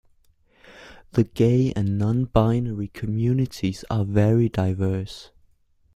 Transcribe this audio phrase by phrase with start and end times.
[1.11, 5.29] The gay and non-binary communities are very diverse.